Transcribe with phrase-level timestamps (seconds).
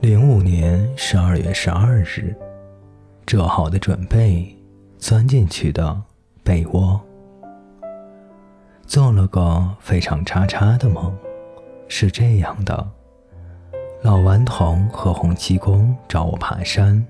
[0.00, 2.34] 零五年十二月十二日，
[3.26, 4.56] 做好的准备，
[4.96, 5.94] 钻进去的
[6.42, 6.98] 被窝，
[8.86, 11.14] 做了个非常叉叉的梦，
[11.86, 12.88] 是这样的：
[14.00, 17.06] 老顽童和洪七公找我爬山，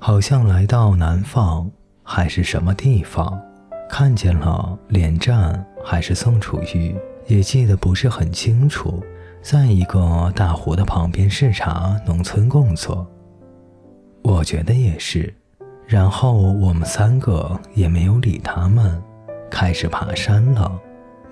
[0.00, 1.70] 好像来到南方
[2.02, 3.40] 还是什么地方，
[3.88, 6.92] 看见了连战还是宋楚瑜，
[7.28, 9.00] 也记得不是很清楚。
[9.42, 13.04] 在一个大湖的旁边视察农村工作，
[14.22, 15.34] 我觉得也是。
[15.84, 19.02] 然后我们三个也没有理他们，
[19.50, 20.80] 开始爬山了。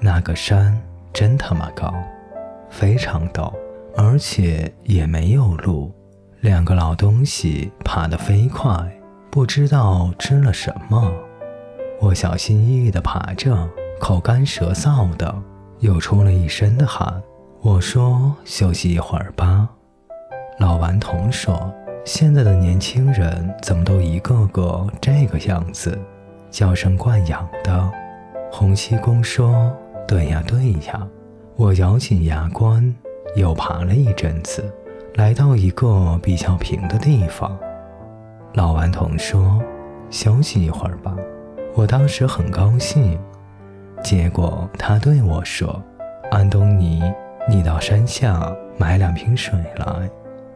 [0.01, 0.77] 那个山
[1.13, 1.95] 真他妈高，
[2.69, 3.55] 非常陡，
[3.97, 5.95] 而且也没有路。
[6.41, 8.73] 两个老东西爬得飞快，
[9.31, 11.13] 不知道吃了什么。
[12.01, 13.69] 我小心翼翼地爬着，
[14.01, 15.33] 口干舌燥的，
[15.79, 17.23] 又出了一身的汗。
[17.63, 19.69] 我说休息一会儿吧。
[20.59, 21.71] 老顽童说
[22.07, 25.99] ：“现在的年轻人怎么都一个个这个样子，
[26.51, 27.93] 娇生惯养的。”
[28.51, 29.71] 洪七公说
[30.09, 31.07] ：“对呀，对呀。”
[31.55, 32.95] 我咬紧牙关，
[33.37, 34.65] 又爬了一阵子，
[35.17, 37.55] 来到一个比较平的地方。
[38.55, 39.61] 老顽童说
[40.09, 41.15] ：“休息一会儿吧。”
[41.77, 43.21] 我当时很高兴，
[44.03, 45.83] 结果他对我说
[46.33, 47.03] ：“安东尼。”
[47.49, 50.11] 你到山下买两瓶水来，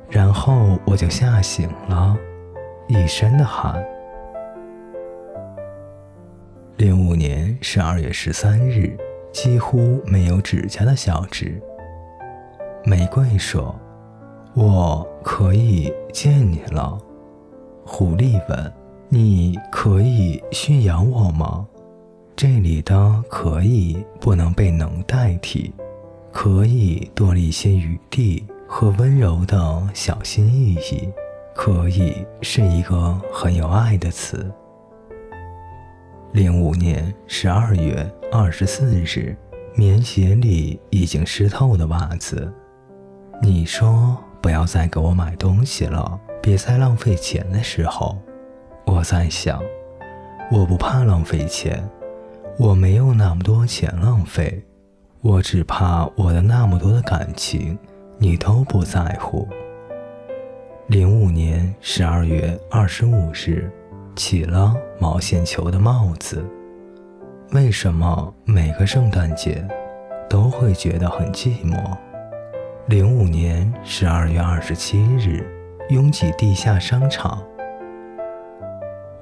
[0.09, 2.17] 然后我就吓醒了，
[2.87, 3.85] 一身的汗。
[6.77, 8.97] 零五年十二月十三日，
[9.33, 11.61] 几乎没有指甲的小指。
[12.85, 13.75] 玫瑰说
[14.55, 16.99] ：“我可以见你了。”
[17.87, 18.73] 狐狸问
[19.09, 21.67] ：“你可以驯养我吗？”
[22.37, 25.73] 这里的“可以”不能被“能”代替。
[26.35, 31.09] 可以多了一些余地和温柔的小心翼翼。
[31.55, 34.53] 可以是一个很有爱的词。
[36.33, 39.37] 零五年十二月二十四日，
[39.77, 42.53] 棉鞋里已经湿透的袜子。
[43.41, 48.19] 你说不要再给我买东西了，别再浪费钱的时候，
[48.85, 49.63] 我在想，
[50.51, 51.89] 我不怕浪费钱，
[52.59, 54.65] 我没有那么多钱浪费。
[55.25, 57.79] 我只怕我的那么多的感情，
[58.19, 59.49] 你都不在乎。
[60.87, 63.73] 零五年十二月二十五日，
[64.15, 66.45] 起了毛线球的帽子。
[67.53, 69.67] 为什么每个圣诞节
[70.29, 71.83] 都会觉得很寂寞？
[72.87, 75.43] 零五年十二月二十七日，
[75.89, 77.43] 拥挤地下商场。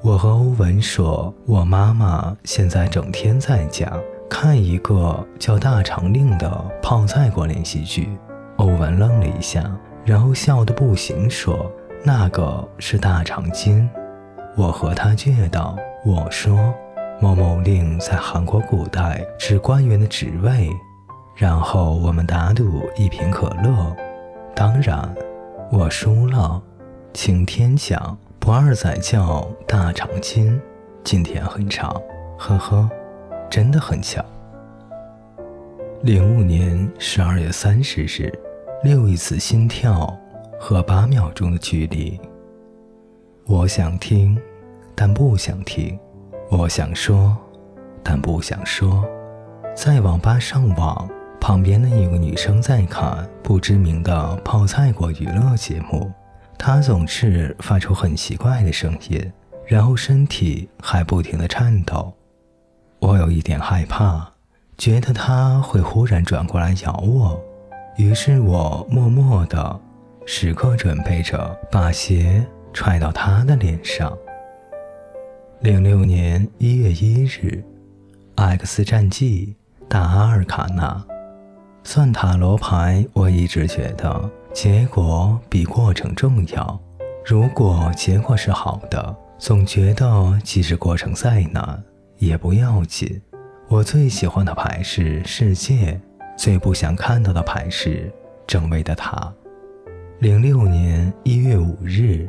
[0.03, 3.89] 我和欧文说，我妈妈现在整天在家。
[4.32, 6.50] 看一个叫《大长令》的
[6.82, 8.19] 泡菜国连续剧，
[8.56, 9.62] 欧文愣了一下，
[10.06, 11.70] 然后笑得不行，说
[12.03, 13.87] ：“那个是大长今。”
[14.56, 15.76] 我和他借道
[16.06, 16.72] ：“我说，
[17.21, 20.71] 某某令在韩国古代是官员的职位。”
[21.37, 23.94] 然后我们打赌一瓶可乐，
[24.54, 25.15] 当然
[25.71, 26.60] 我输了。
[27.12, 30.59] 请天讲，不二仔叫大长今，
[31.04, 31.94] 今天很长，
[32.38, 32.88] 呵呵。
[33.53, 34.25] 真的很巧。
[36.03, 38.33] 零五年十二月三十日，
[38.83, 40.19] 六亿次心跳
[40.59, 42.19] 和八秒钟的距离。
[43.45, 44.41] 我想听，
[44.95, 45.99] 但不想听；
[46.49, 47.37] 我想说，
[48.03, 49.05] 但不想说。
[49.77, 51.07] 在网吧上网，
[51.39, 56.11] 旁边的一个女生在看不知名的泡菜国娱乐节目，
[56.57, 59.31] 她总是发出很奇怪的声音，
[59.67, 62.15] 然后身体还不停地颤抖。
[63.03, 64.25] 我有一点害怕，
[64.79, 67.43] 觉得他会忽然转过来咬我，
[67.97, 69.81] 于是我默默的，
[70.25, 74.17] 时刻准备着把鞋踹到他的脸上。
[75.63, 77.65] 零六年一月一日，
[78.41, 79.57] 《X 战记》
[79.89, 81.05] 大阿尔卡纳，
[81.83, 86.81] 算塔罗牌，我一直觉得结果比过程重要。
[87.27, 91.83] 如果结果是好的，总觉得即使过程再难。
[92.22, 93.21] 也不要紧，
[93.66, 96.01] 我最喜欢的牌是世界，
[96.36, 98.09] 最不想看到的牌是
[98.47, 99.33] 正位的塔。
[100.21, 102.28] 零六年一月五日，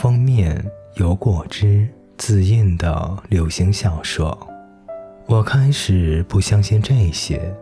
[0.00, 4.38] 封面有果汁自印的流行小说。
[5.26, 7.52] 我开始不相信这些，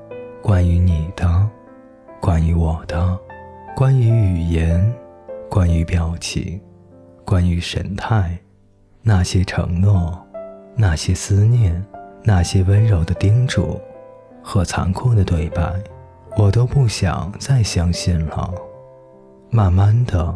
[0.42, 1.48] 关于你的，
[2.20, 3.18] 关于我的，
[3.74, 4.94] 关于语言，
[5.48, 6.60] 关于表情，
[7.24, 8.38] 关于神态，
[9.00, 10.26] 那些承诺。
[10.80, 11.84] 那些思念，
[12.22, 13.78] 那些温柔的叮嘱
[14.42, 15.70] 和残酷的对白，
[16.38, 18.54] 我都不想再相信了。
[19.50, 20.34] 慢慢的，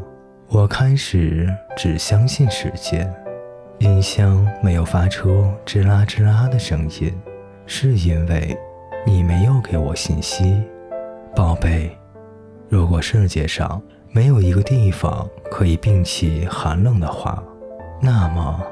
[0.48, 1.48] 我开始
[1.78, 3.10] 只相信时间。
[3.78, 7.18] 音箱没有发出吱啦吱啦的声音，
[7.64, 8.54] 是因为
[9.06, 10.62] 你没有给我信息，
[11.34, 11.90] 宝贝。
[12.68, 13.80] 如果世界上
[14.12, 17.42] 没有一个地方可以摒弃寒冷的话，
[18.02, 18.62] 那么，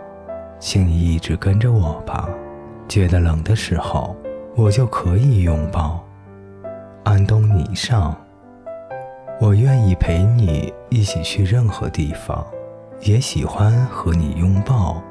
[0.65, 2.29] 请你一直跟着我吧。
[2.89, 4.15] 觉得冷的时候，
[4.55, 6.01] 我就可以拥抱。
[7.03, 8.17] 安东尼上，
[9.41, 12.47] 我愿意陪你一起去任何地方，
[13.01, 15.03] 也喜欢和你拥抱。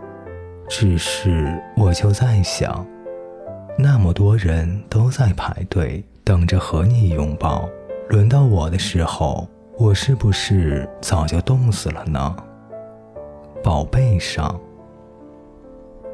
[0.69, 2.85] 只是我就在想，
[3.77, 7.67] 那么多人都在排队等着和你拥抱，
[8.07, 9.45] 轮到我的时候，
[9.77, 12.33] 我是不是早就冻死了呢？
[13.61, 14.57] 宝贝上，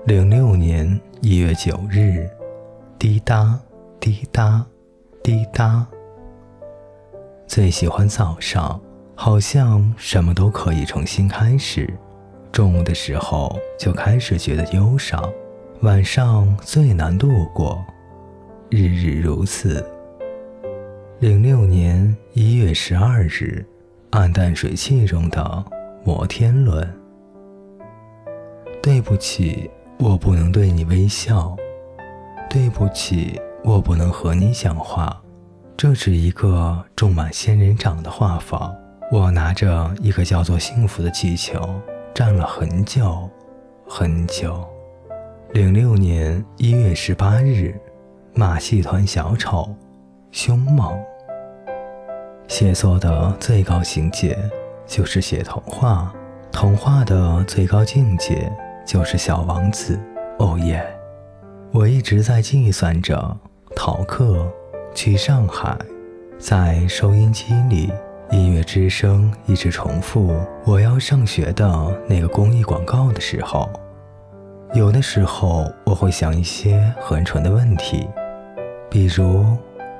[0.07, 2.29] 零六年一月九日，
[2.97, 3.59] 滴答
[3.99, 4.65] 滴答。
[5.21, 5.85] 滴答。
[7.45, 8.79] 最喜欢早上，
[9.15, 11.93] 好像什么都可以重新开始。
[12.53, 15.21] 中午的时候就开始觉得忧伤，
[15.81, 17.85] 晚上最难度过。
[18.69, 19.85] 日日如此。
[21.19, 23.65] 零六年一月十二日，
[24.11, 25.65] 暗淡水汽中的
[26.05, 26.89] 摩天轮。
[28.81, 31.55] 对不起，我不能对你微笑。
[32.49, 33.39] 对不起。
[33.63, 35.21] 我不能和你讲话，
[35.75, 38.73] 这是一个种满仙人掌的画舫。
[39.11, 41.59] 我拿着一个叫做幸福的气球，
[42.13, 43.29] 站了很久，
[43.85, 44.65] 很久。
[45.51, 47.75] 零六年一月十八日，
[48.33, 49.67] 马戏团小丑，
[50.31, 50.97] 凶猛。
[52.47, 54.37] 写作的最高境界
[54.85, 56.13] 就是写童话，
[56.53, 58.49] 童话的最高境界
[58.87, 59.99] 就是小王子。
[60.39, 60.83] 哦耶！
[61.71, 63.37] 我一直在计算着。
[63.75, 64.51] 逃课
[64.95, 65.77] 去上海，
[66.39, 67.91] 在收音机里，
[68.31, 70.35] 音乐之声一直重复
[70.65, 73.69] 我要上学的那个公益广告的时候，
[74.73, 78.07] 有的时候我会想一些很蠢的问题，
[78.89, 79.45] 比如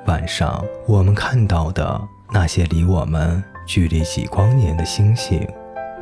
[0.07, 2.01] 晚上我们看到的
[2.31, 5.47] 那些离我们距离几光年的星星，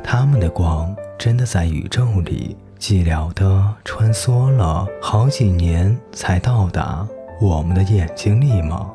[0.02, 2.56] 它们的光真的在宇宙里
[2.88, 7.04] 寂寥的穿梭了好几年才到达。
[7.40, 8.94] 我们的眼睛里吗？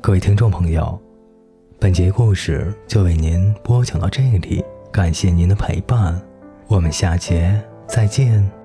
[0.00, 0.98] 各位听众朋友，
[1.78, 6.18] 本节故事就为您播讲到这里，感谢您的陪伴，
[6.68, 8.61] 我们下节再见。